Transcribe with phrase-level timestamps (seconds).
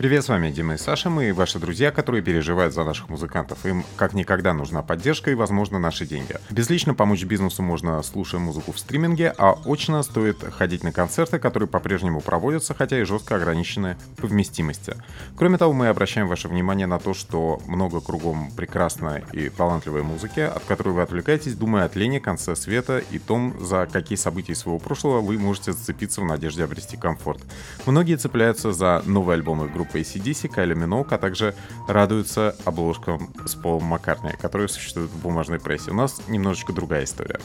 [0.00, 3.66] Привет, с вами Дима и Саша, мы ваши друзья, которые переживают за наших музыкантов.
[3.66, 6.36] Им как никогда нужна поддержка и, возможно, наши деньги.
[6.48, 11.68] Безлично помочь бизнесу можно, слушая музыку в стриминге, а очно стоит ходить на концерты, которые
[11.68, 14.96] по-прежнему проводятся, хотя и жестко ограничены по вместимости.
[15.36, 20.40] Кроме того, мы обращаем ваше внимание на то, что много кругом прекрасной и талантливой музыки,
[20.40, 24.78] от которой вы отвлекаетесь, думая о тлене, конце света и том, за какие события своего
[24.78, 27.42] прошлого вы можете зацепиться в надежде обрести комфорт.
[27.84, 31.54] Многие цепляются за новые альбомы группы группы ACDC, Кайли Миноук, а также
[31.88, 35.90] радуются обложкам с Полом Маккартни, которые существуют в бумажной прессе.
[35.90, 37.40] У нас немножечко другая история.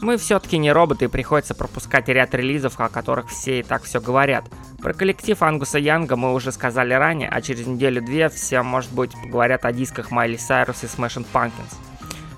[0.00, 4.00] Мы все-таки не роботы и приходится пропускать ряд релизов, о которых все и так все
[4.00, 4.44] говорят.
[4.82, 9.64] Про коллектив Ангуса Янга мы уже сказали ранее, а через неделю-две все, может быть, поговорят
[9.64, 11.74] о дисках Майли Сайрус и Smashing Pumpkins.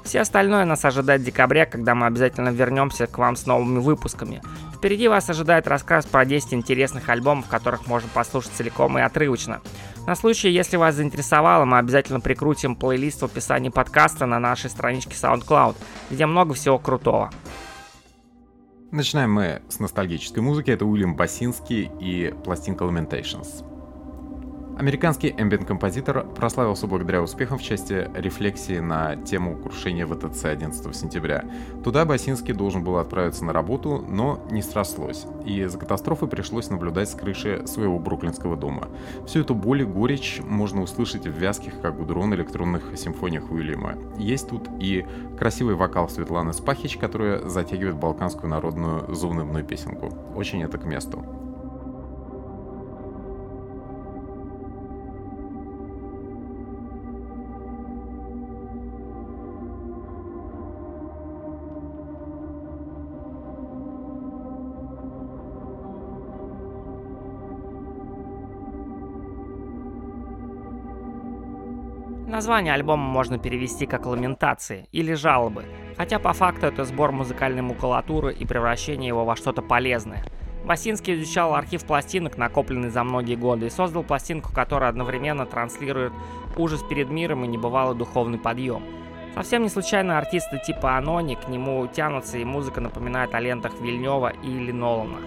[0.05, 4.41] Все остальное нас ожидает в декабре, когда мы обязательно вернемся к вам с новыми выпусками.
[4.87, 9.61] Впереди вас ожидает рассказ про 10 интересных альбомов, которых можно послушать целиком и отрывочно.
[10.07, 15.15] На случай, если вас заинтересовало, мы обязательно прикрутим плейлист в описании подкаста на нашей страничке
[15.15, 15.75] SoundCloud,
[16.13, 17.33] где много всего крутого.
[18.93, 20.71] Начинаем мы с ностальгической музыки.
[20.71, 23.65] Это Уильям Басинский и пластинка Lamentations.
[24.79, 31.47] Американский эмбиент-композитор прославился благодаря успехам в части рефлексии на тему крушения ВТЦ 11 сентября.
[31.83, 37.09] Туда Басинский должен был отправиться на работу, но не срослось, и за катастрофой пришлось наблюдать
[37.09, 38.89] с крыши своего бруклинского дома.
[39.27, 43.95] Всю эту боль и горечь можно услышать в вязких, как гудрон, электронных симфониях Уильяма.
[44.19, 45.07] Есть тут и
[45.39, 50.13] красивый вокал Светланы Спахич, которая затягивает балканскую народную заунывную песенку.
[50.35, 51.25] Очень это к месту.
[72.37, 75.65] Название альбома можно перевести как «ламентации» или «жалобы»,
[75.97, 80.23] хотя по факту это сбор музыкальной макулатуры и превращение его во что-то полезное.
[80.63, 86.13] Басинский изучал архив пластинок, накопленный за многие годы, и создал пластинку, которая одновременно транслирует
[86.59, 88.83] ужас перед миром и небывалый духовный подъем.
[89.35, 94.29] Совсем не случайно артисты типа Анони к нему тянутся, и музыка напоминает о лентах Вильнева
[94.43, 95.21] или Нолана.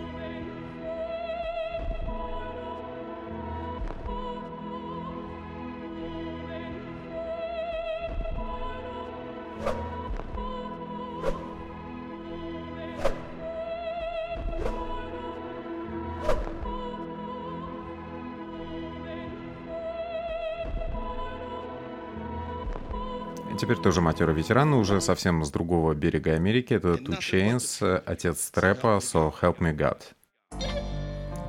[23.59, 26.73] Теперь тоже матерый ветеран, уже совсем с другого берега Америки.
[26.73, 30.01] Это Two Chains, отец трэпа So Help Me God.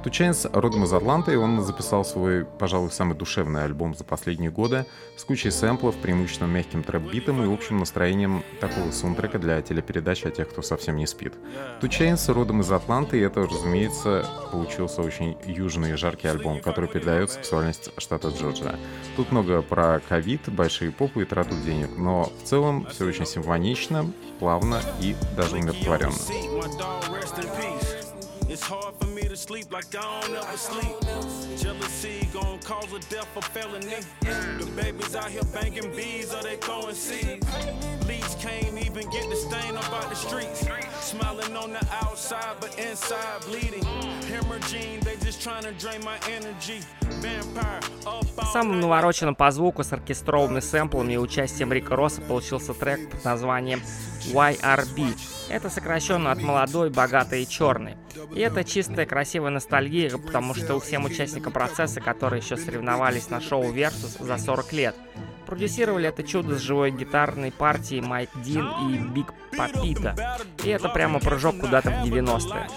[0.03, 4.87] Тучайнс родом из Атланты, и он записал свой, пожалуй, самый душевный альбом за последние годы
[5.17, 10.49] с кучей сэмплов, преимущественно мягким трэп-битом и общим настроением такого саундтрека для телепередачи о тех,
[10.49, 11.35] кто совсем не спит.
[11.83, 17.31] Тучайнс родом из Атланты, и это, разумеется, получился очень южный и жаркий альбом, который передает
[17.31, 18.77] сексуальность штата Джорджия.
[19.17, 24.11] Тут много про ковид, большие попы и трату денег, но в целом все очень симфонично,
[24.39, 26.15] плавно и даже умиротворенно.
[28.51, 30.97] It's hard for me to sleep like I don't ever sleep.
[31.57, 34.03] Jealousy gon' cause a death for felony.
[34.59, 37.47] The babies out here banking bees or they throwing seeds.
[38.09, 40.67] Leech can't even get the stain up out the streets.
[41.01, 43.85] Smiling on the outside, but inside bleeding.
[44.31, 46.81] Hemorrhaging, they just trying to drain my energy.
[48.53, 53.81] Самым навороченным по звуку с оркестровыми сэмплами и участием Рика Росса получился трек под названием
[54.27, 55.17] YRB.
[55.49, 57.97] Это сокращенно от молодой, богатой и черной.
[58.35, 63.73] И это чистая красивая ностальгия, потому что всем участникам процесса, которые еще соревновались на шоу
[63.73, 64.97] Versus за 40 лет,
[65.51, 70.39] Продюсировали это чудо с живой гитарной партией Майк Дин и Биг Папита.
[70.63, 72.69] И это прямо прыжок куда-то в 90-е.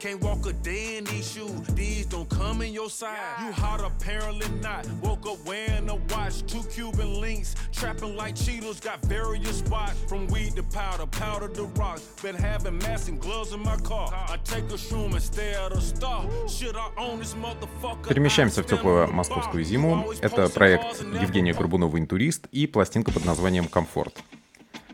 [0.00, 1.66] Can't walk a day in these shoes.
[1.74, 3.18] These don't come in your size.
[3.40, 4.88] You hot apparently not.
[5.02, 6.42] Woke up wearing a watch.
[6.46, 7.54] Two Cuban links.
[7.70, 8.80] Trapping like Cheetos.
[8.82, 9.94] Got various spots.
[10.08, 11.06] From weed to powder.
[11.06, 12.00] Powder to rock.
[12.22, 14.08] Been having masks and gloves in my car.
[14.12, 16.24] I take a shroom and stare at a star.
[16.48, 18.08] Should I own this motherfucker?
[18.08, 20.10] Перемещаемся в теплую московскую зиму.
[20.22, 24.24] Это проект Евгения Горбунова «Интурист» и пластинка под названием «Комфорт».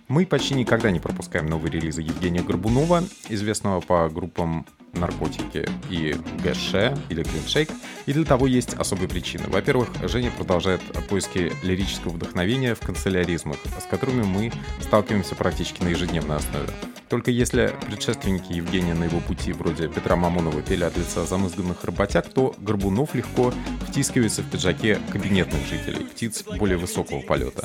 [0.08, 6.96] Мы почти никогда не пропускаем новые релизы Евгения Горбунова, известного по группам наркотики и ГШ
[7.08, 7.70] или клиншейк,
[8.06, 9.44] и для того есть особые причины.
[9.48, 16.36] Во-первых, Женя продолжает поиски лирического вдохновения в канцеляризмах, с которыми мы сталкиваемся практически на ежедневной
[16.36, 16.68] основе.
[17.08, 22.28] Только если предшественники Евгения на его пути, вроде Петра Мамонова, пели от лица замызганных работяг,
[22.28, 23.52] то Горбунов легко
[23.88, 27.64] втискивается в пиджаке кабинетных жителей, птиц более высокого полета.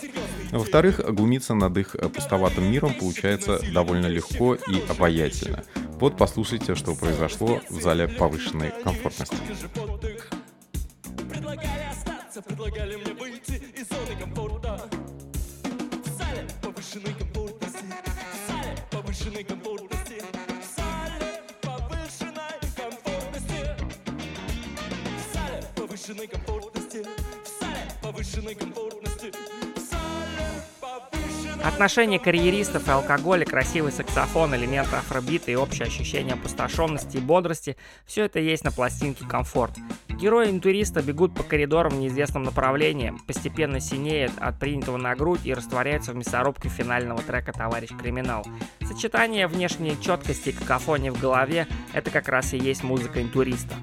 [0.52, 5.64] Во-вторых, глумиться над их пустоватым миром получается довольно легко и обаятельно.
[6.00, 9.36] Вот послушайте, что произошло в зале повышенной комфортности.
[12.48, 13.21] Предлагали мне выйти из
[26.12, 27.06] повышенной комфортности
[28.00, 29.32] В повышенной комфортности
[31.64, 38.26] Отношение карьеристов и алкоголя, красивый саксофон, элементы афробита и общее ощущение опустошенности и бодрости– все
[38.26, 39.74] это есть на пластинке «Комфорт».
[40.10, 45.54] Герои интуриста бегут по коридорам в неизвестном направлении, постепенно синеют от принятого на грудь и
[45.54, 48.44] растворяются в мясорубке финального трека «Товарищ Криминал».
[48.82, 53.76] Сочетание внешней четкости и какофонии в голове– это как раз и есть музыка интуриста.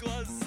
[0.00, 0.43] глаза.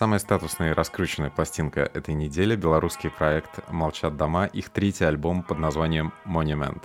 [0.00, 5.58] Самая статусная и раскрученная пластинка этой недели— белорусский проект «Молчат дома», их третий альбом под
[5.58, 6.82] названием «Monument».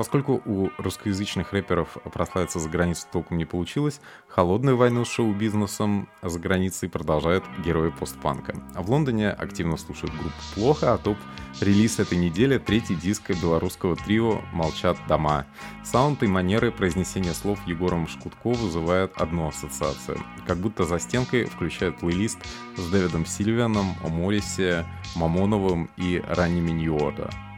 [0.00, 6.38] Поскольку у русскоязычных рэперов прославиться за границей толком не получилось, холодную войну с шоу-бизнесом за
[6.38, 8.56] границей продолжают герои постпанка.
[8.74, 14.96] В Лондоне активно слушают группу «Плохо», а топ-релиз этой недели— третий диск белорусского трио «Молчат
[15.06, 15.44] дома».
[15.84, 20.18] Саунд и манеры произнесения слов Егором Шкутко вызывают одну ассоциацию.
[20.46, 22.38] Как будто за стенкой включают плейлист
[22.78, 27.49] с Дэвидом Сильвианом, Моррисе, Мамоновым и ранними Нью-Орда.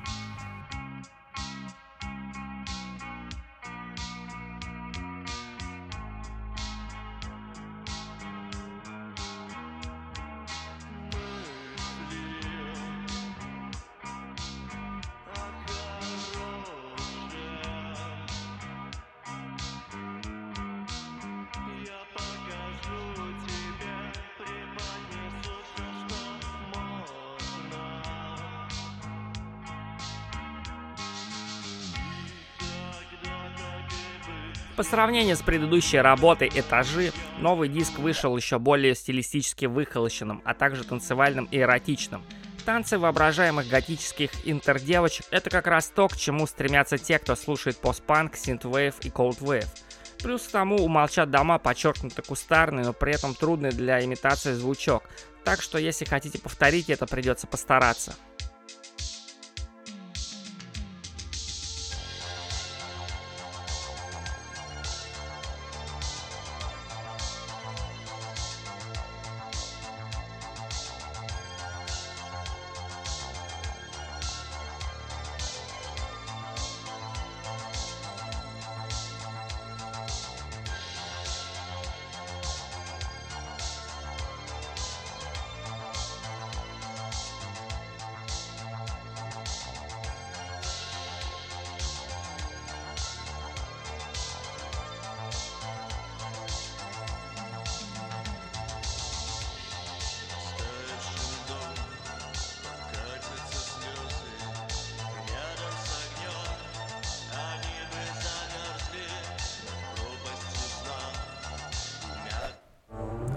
[34.76, 40.82] По сравнению с предыдущей работой «Этажи», новый диск вышел еще более стилистически выхолощенным, а также
[40.84, 42.24] танцевальным и эротичным.
[42.64, 48.34] Танцы воображаемых готических интердевочек— это как раз то, к чему стремятся те, кто слушает постпанк,
[48.36, 49.66] синтвейв и колдвейв.
[50.22, 55.02] Плюс к тому умолчат дома подчеркнуто кустарный, но при этом трудный для имитации звучок.
[55.44, 58.14] Так что если хотите повторить это, придется постараться.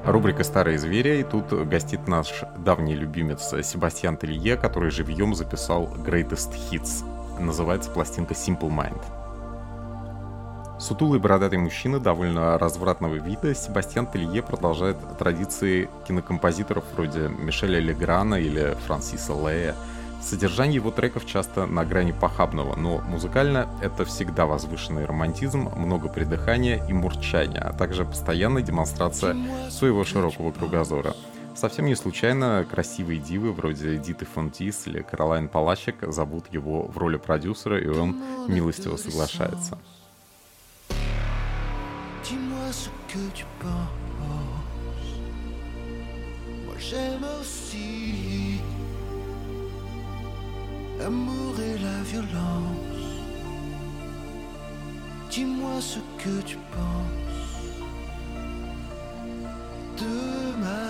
[0.06, 6.54] Рубрика «Старые звери», и тут гостит наш давний любимец Себастьян Телье, который живьем записал Greatest
[6.70, 7.04] Hits.
[7.40, 9.02] Называется пластинка Simple Mind.
[10.80, 18.78] Сутулый бородатый мужчина довольно развратного вида, Себастьян Телье продолжает традиции кинокомпозиторов вроде Мишеля Леграна или
[18.86, 19.74] Франсиса Лея.
[20.22, 26.84] Содержание его треков часто на грани похабного, но музыкально это всегда возвышенный романтизм, много придыхания
[26.88, 29.36] и мурчания, а также постоянная демонстрация
[29.70, 31.16] своего широкого кругозора.
[31.56, 37.16] Совсем не случайно красивые дивы вроде Диты Фонтис или Каролайн Палачек зовут его в роли
[37.16, 38.18] продюсера, и он
[38.48, 39.78] милостиво соглашается.
[50.98, 53.06] L'amour et la violence.
[55.30, 57.25] Dis-moi ce que tu penses.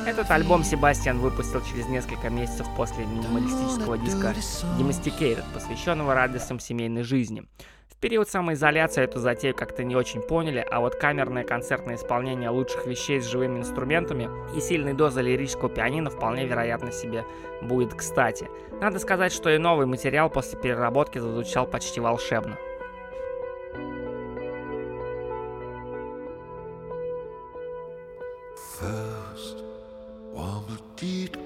[0.06, 4.34] Этот альбом Себастьян выпустил через несколько месяцев после минималистического диска
[4.80, 7.44] Domesticated, посвященного радостям семейной жизни.
[7.90, 12.86] В период самоизоляции эту затею как-то не очень поняли, а вот камерное концертное исполнение лучших
[12.86, 17.26] вещей с живыми инструментами и сильной дозой лирического пианино вполне вероятно себе
[17.62, 18.48] будет кстати.
[18.80, 22.58] Надо сказать, что и новый материал после переработки зазвучал почти волшебно.
[30.96, 31.45] 地。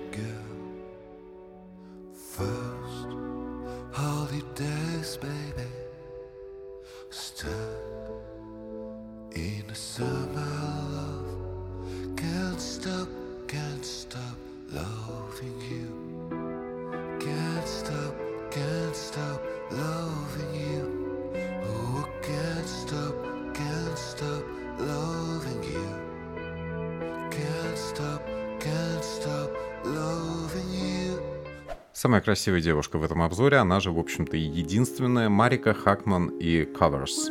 [32.02, 37.28] Самая красивая девушка в этом обзоре, она же, в общем-то, единственная, Марика Хакман и Covers.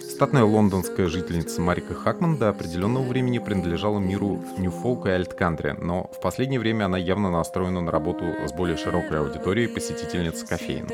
[0.00, 6.20] Статная лондонская жительница Марика Хакман до определенного времени принадлежала миру нью-фолк и альт-кантри, но в
[6.20, 10.88] последнее время она явно настроена на работу с более широкой аудиторией посетительниц кофеин.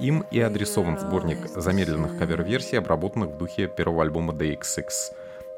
[0.00, 4.88] Им и адресован сборник замедленных кавер-версий, обработанных в духе первого альбома DXX.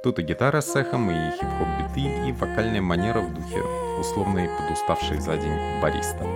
[0.02, 3.62] Тут и гитара с эхом, и хип-хоп биты, и вокальная манера в духе
[4.00, 6.26] условной подуставшей за день бариста.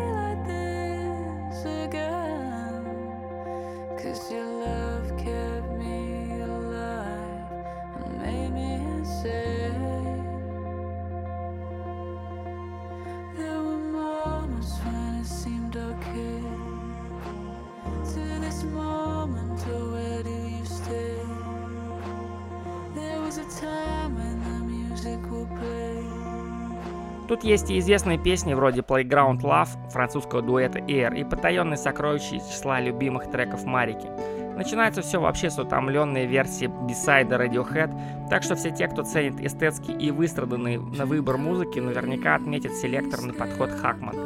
[27.47, 32.81] Есть и известные песни вроде Playground Love французского дуэта Air и потаенные сокровища из числа
[32.81, 34.09] любимых треков Марики.
[34.57, 39.93] Начинается все вообще с утомленной версии бисайда Radiohead, так что все те, кто ценит эстетский
[39.93, 44.17] и выстраданный на выбор музыки, наверняка отметят селекторный подход Хакман.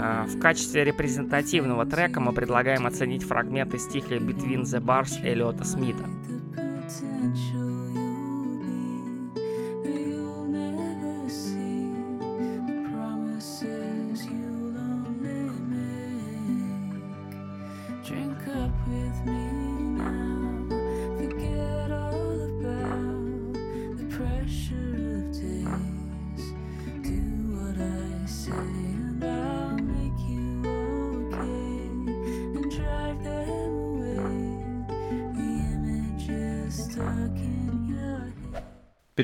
[0.00, 6.04] А, в качестве репрезентативного трека мы предлагаем оценить фрагменты стиха Between the Bars Эллиота Смита.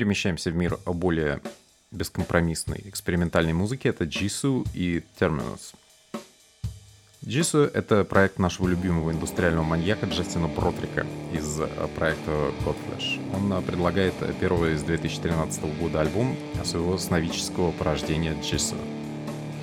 [0.06, 1.40] Перемещаемся в мир более
[1.90, 3.88] бескомпромиссной экспериментальной музыки.
[3.88, 5.74] Это Jisoo и Terminus.
[7.22, 13.34] Jisoo— это проект нашего любимого индустриального маньяка Джастина Бротрика из э, проекта Godflesh.
[13.34, 18.95] Он э, предлагает первый из 2013 года альбом своего сновидческого порождения Jisoo.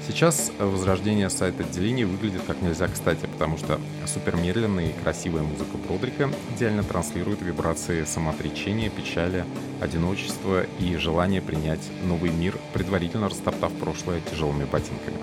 [0.05, 6.29] Сейчас возрождение сайта отделения выглядит как нельзя кстати, потому что супермедленная и красивая музыка Бродрика
[6.55, 9.45] идеально транслирует вибрации самоотречения, печали,
[9.79, 15.17] одиночества и желания принять новый мир, предварительно растоптав прошлое тяжелыми ботинками.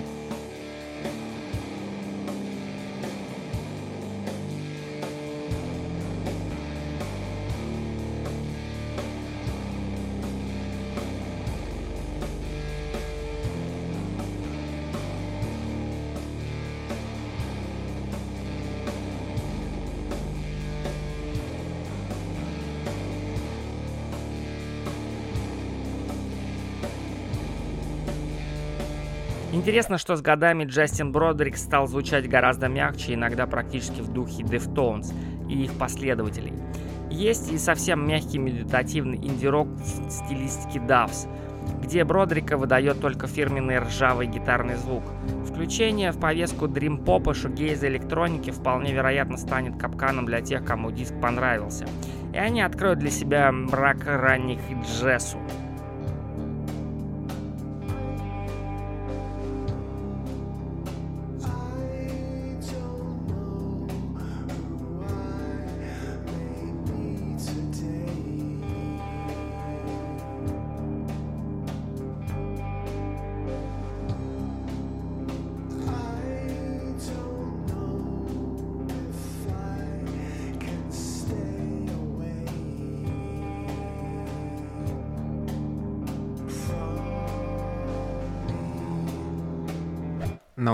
[29.61, 35.13] Интересно, что с годами Джастин Бродрик стал звучать гораздо мягче, иногда практически в духе Deftones
[35.47, 36.51] и их последователей.
[37.11, 41.27] Есть и совсем мягкий медитативный инди-рок в стилистике Давс.
[41.83, 45.03] где Бродрика выдает только фирменный ржавый гитарный звук.
[45.45, 51.85] Включение в повестку и шугейза электроники вполне вероятно станет капканом для тех, кому диск понравился.
[52.33, 55.37] И они откроют для себя мрак ранних джессу.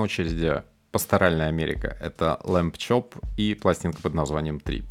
[0.07, 1.97] Очереди пасторальная Америка.
[1.99, 4.89] Это Lamp Chop и пластинка под названием Trip.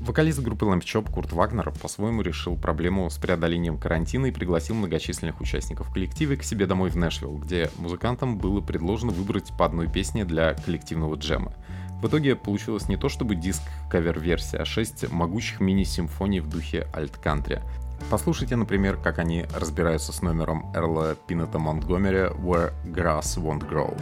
[0.00, 5.40] Вокалист группы Lamp Chop Курт Вагнер по-своему решил проблему с преодолением карантина и пригласил многочисленных
[5.40, 10.26] участников коллектива к себе домой в Нэшвилл, где музыкантам было предложено выбрать по одной песне
[10.26, 11.54] для коллективного джема.
[12.02, 17.62] В итоге получилось не то чтобы диск кавер-версия, а шесть могучих мини-симфоний в духе альт-кантри.
[18.10, 23.98] Послушайте, например, как они разбираются с номером Эрла Пината Монтгомери «Where Grass Won't Grow».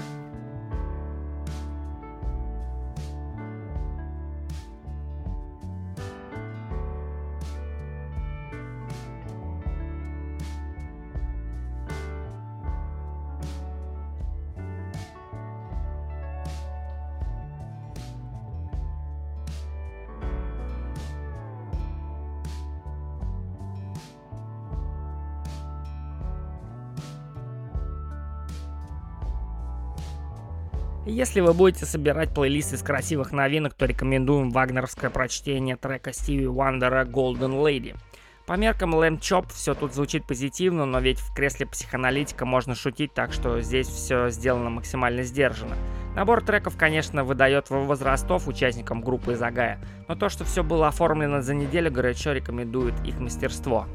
[31.07, 37.05] Если вы будете собирать плейлист из красивых новинок, то рекомендуем вагнеровское прочтение трека Стиви Уандера
[37.05, 37.95] «Golden Lady».
[38.47, 43.13] По меркам Lamb Chop все тут звучит позитивно, но ведь в кресле психоаналитика можно шутить,
[43.13, 45.77] так что здесь все сделано максимально сдержанно.
[46.15, 51.55] Набор треков, конечно, выдает возрастов участникам группы Загая, но то, что все было оформлено за
[51.55, 53.87] неделю, горячо рекомендует их мастерство.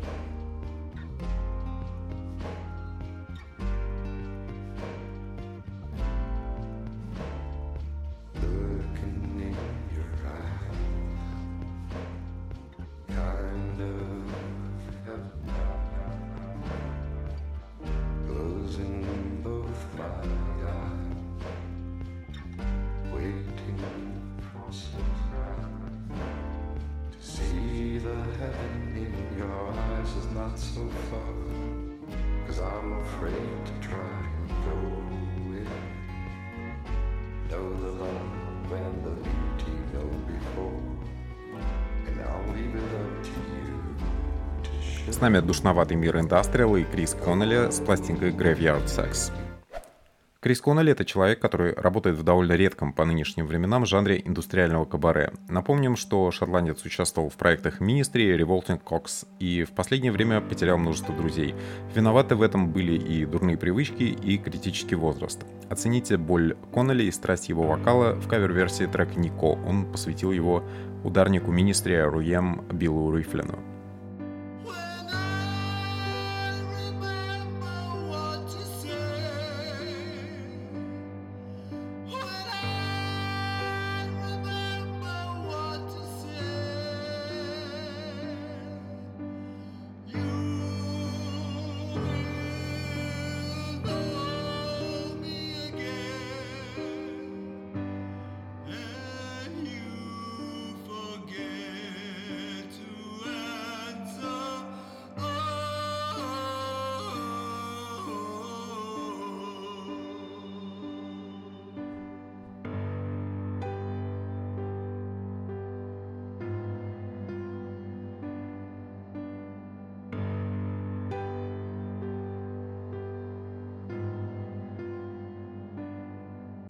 [45.20, 49.32] С нами душноватый мир индастриала и Крис Коннелли с пластинкой Graveyard Sex.
[50.42, 55.34] Крис Коннелли— это человек, который работает в довольно редком по нынешним временам жанре индустриального кабаре.
[55.50, 61.14] Напомним, что шотландец участвовал в проектах Ministry, Revolting Cox и в последнее время потерял множество
[61.14, 61.56] друзей.
[61.94, 65.44] Виноваты в этом были и дурные привычки, и критический возраст.
[65.70, 69.60] Оцените боль Коннелли и страсть его вокала в кавер-версии трека «Нико».
[69.68, 70.64] Он посвятил его
[71.04, 73.60] ударнику Ministry Руем Биллу Рифлину.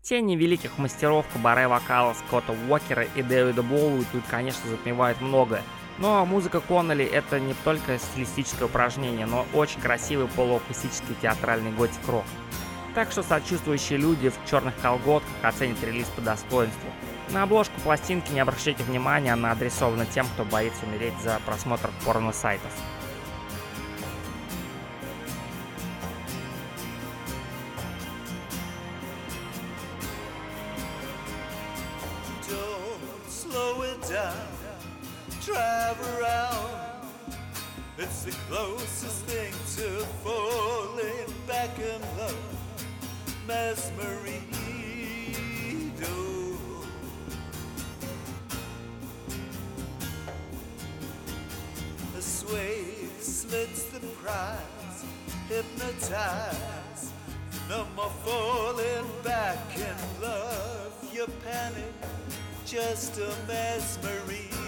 [0.10, 5.62] Тени великих мастеров кабаре вокала Скотта Уокера и Дэвида Боуи тут, конечно, затмевают многое.
[6.00, 12.24] Но музыка Коннелли это не только стилистическое упражнение, но очень красивый полуакустический театральный готик-рок.
[12.96, 16.90] Так что сочувствующие люди в черных колготках оценят релиз по достоинству.
[17.30, 22.72] На обложку пластинки не обращайте внимания, она адресована тем, кто боится умереть за просмотр порно-сайтов.
[53.40, 55.00] Slits the prize,
[55.48, 57.14] hypnotized.
[57.70, 60.92] No more falling back in love.
[61.14, 61.94] You panic,
[62.66, 64.60] just a mesmerido.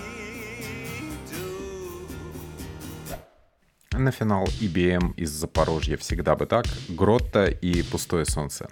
[3.92, 8.70] На финал IBM из Запорожья всегда бы так, Гротта и Пустое солнце.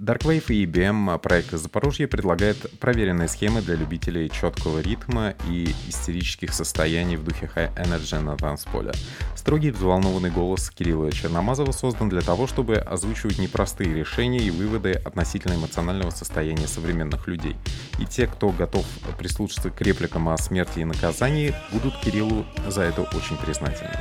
[0.00, 6.54] Darkwave и IBM проект из Запорожья предлагает проверенные схемы для любителей четкого ритма и истерических
[6.54, 8.92] состояний в духе High Energy на танцполе.
[9.36, 15.56] Строгий взволнованный голос Кирилла Черномазова создан для того, чтобы озвучивать непростые решения и выводы относительно
[15.56, 17.56] эмоционального состояния современных людей.
[17.98, 18.86] И те, кто готов
[19.18, 23.98] прислушаться к репликам о смерти и наказании, будут Кириллу за это очень признательны.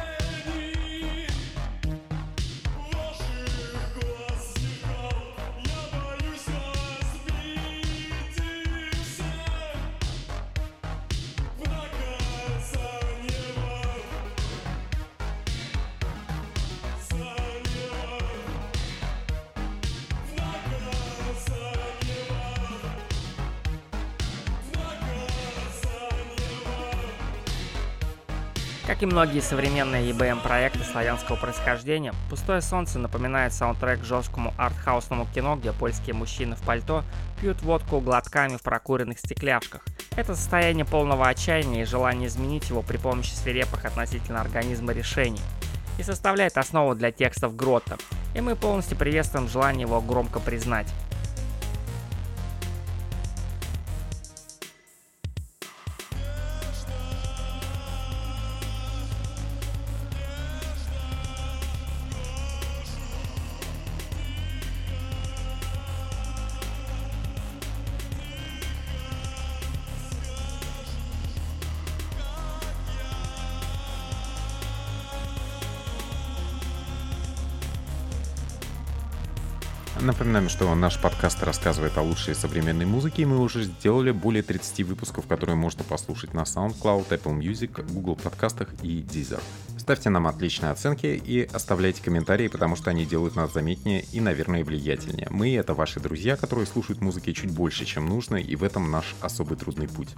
[29.20, 36.16] Многие современные EBM проекты славянского происхождения, «Пустое солнце» напоминает саундтрек жесткому артхаусному кино, где польские
[36.16, 37.04] мужчины в пальто
[37.42, 39.82] пьют водку глотками в прокуренных стекляшках.
[40.16, 45.42] Это состояние полного отчаяния и желание изменить его при помощи свирепых относительно организма решений
[45.98, 47.98] и составляет основу для текстов Гротта,
[48.34, 50.88] и мы полностью приветствуем желание его громко признать.
[80.10, 84.82] Напоминаем, что наш подкаст рассказывает о лучшей современной музыке, и мы уже сделали более 30
[84.88, 89.40] выпусков, которые можно послушать на SoundCloud, Apple Music, Google подкастах и Deezer.
[89.80, 94.66] Ставьте нам отличные оценки и оставляйте комментарии, потому что они делают нас заметнее и, наверное,
[94.66, 95.28] влиятельнее.
[95.30, 99.16] Мы— это ваши друзья, которые слушают музыки чуть больше, чем нужно, и в этом наш
[99.22, 100.10] особый трудный путь.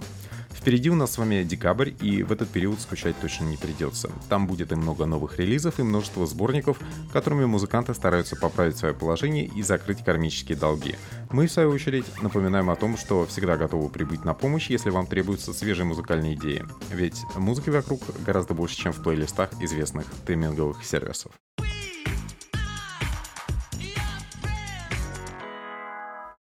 [0.50, 4.10] Впереди у нас с вами декабрь, и в этот период скучать точно не придется.
[4.28, 6.78] Там будет и много новых релизов, и множество сборников,
[7.12, 10.96] которыми музыканты стараются поправить свое положение и закрыть кармические долги.
[11.30, 15.06] Мы, в свою очередь, напоминаем о том, что всегда готовы прибыть на помощь, если вам
[15.06, 16.64] требуются свежие музыкальные идеи.
[16.90, 21.32] Ведь музыки вокруг гораздо больше, чем в плейлистах известных стриминговых сервисов.